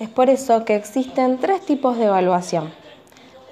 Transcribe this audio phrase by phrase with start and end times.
[0.00, 2.72] Es por eso que existen tres tipos de evaluación.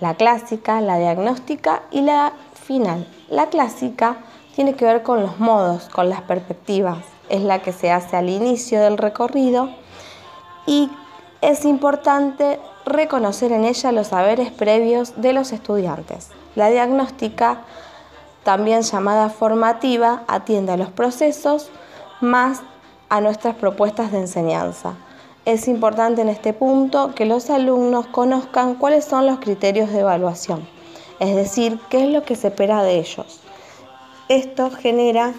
[0.01, 3.07] La clásica, la diagnóstica y la final.
[3.29, 4.17] La clásica
[4.57, 7.05] tiene que ver con los modos, con las perspectivas.
[7.29, 9.69] Es la que se hace al inicio del recorrido
[10.67, 10.91] y
[11.43, 16.31] es importante reconocer en ella los saberes previos de los estudiantes.
[16.55, 17.61] La diagnóstica,
[18.43, 21.69] también llamada formativa, atiende a los procesos
[22.23, 22.63] más
[23.11, 24.95] a nuestras propuestas de enseñanza
[25.49, 30.69] es importante en este punto que los alumnos conozcan cuáles son los criterios de evaluación,
[31.21, 33.41] es decir, qué es lo que se espera de ellos.
[34.29, 35.33] Esto genera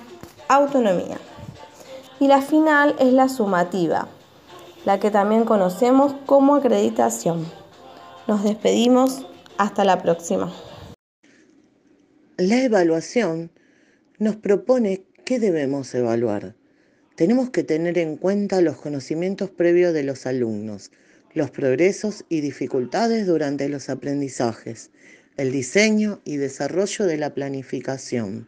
[0.47, 1.19] autonomía.
[2.19, 4.07] Y la final es la sumativa,
[4.83, 7.45] la que también conocemos como acreditación.
[8.25, 9.27] Nos despedimos,
[9.59, 10.51] hasta la próxima.
[12.37, 13.51] La evaluación
[14.17, 16.55] nos propone qué debemos evaluar
[17.19, 20.89] tenemos que tener en cuenta los conocimientos previos de los alumnos,
[21.33, 24.89] los progresos y dificultades durante los aprendizajes,
[25.35, 28.47] el diseño y desarrollo de la planificación.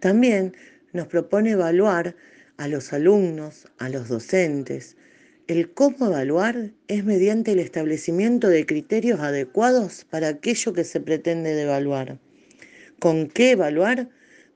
[0.00, 0.56] También
[0.92, 2.16] nos propone evaluar
[2.56, 4.96] a los alumnos, a los docentes.
[5.46, 11.62] El cómo evaluar es mediante el establecimiento de criterios adecuados para aquello que se pretende
[11.62, 12.18] evaluar.
[12.98, 14.08] ¿Con qué evaluar?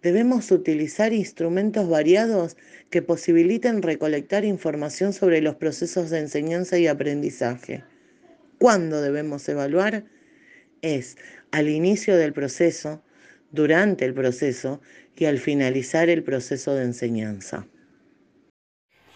[0.07, 2.57] Debemos utilizar instrumentos variados
[2.91, 7.83] que posibiliten recolectar información sobre los procesos de enseñanza y aprendizaje.
[8.61, 10.05] ¿Cuándo debemos evaluar?
[10.81, 11.17] Es
[11.51, 13.03] al inicio del proceso,
[13.51, 14.81] durante el proceso
[15.17, 17.67] y al finalizar el proceso de enseñanza.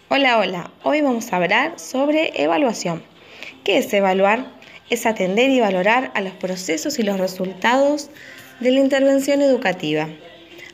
[0.09, 0.73] Hola, hola.
[0.83, 3.05] Hoy vamos a hablar sobre evaluación.
[3.63, 4.59] ¿Qué es evaluar?
[4.91, 8.11] Es atender y valorar a los procesos y los resultados
[8.59, 10.09] de la intervención educativa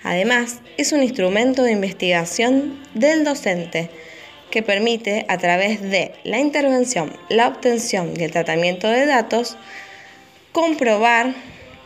[0.07, 3.91] Además, es un instrumento de investigación del docente
[4.53, 9.57] que permite, a través de la intervención, la obtención y el tratamiento de datos,
[10.53, 11.35] comprobar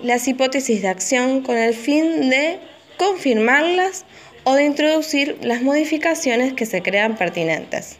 [0.02, 2.58] las hipótesis de acción con el fin de
[2.98, 4.04] confirmarlas
[4.44, 7.96] o de introducir las modificaciones que se crean pertinentes.